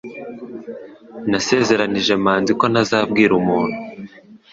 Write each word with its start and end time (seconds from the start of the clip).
Nasezeranije 1.29 2.13
Manzi 2.23 2.51
ko 2.59 2.65
ntazabwira 2.71 3.31
umuntu. 3.41 3.77